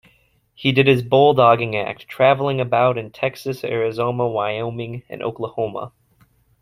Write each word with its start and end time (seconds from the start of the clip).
He 0.55 0.71
did 0.71 0.87
his 0.87 1.03
bulldogging 1.03 1.75
act, 1.75 2.07
traveling 2.07 2.59
about 2.59 2.97
in 2.97 3.11
Texas, 3.11 3.63
Arizona, 3.63 4.27
Wyoming, 4.27 5.03
and 5.09 5.21
Oklahoma. 5.21 5.91